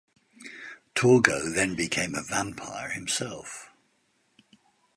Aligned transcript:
Torgo 0.95 1.51
then 1.53 1.75
became 1.75 2.15
a 2.15 2.23
vampire 2.23 2.89
himself. 2.89 3.69